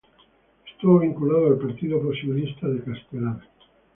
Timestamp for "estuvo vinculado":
0.65-1.45